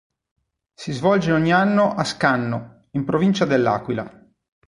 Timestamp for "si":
0.73-0.93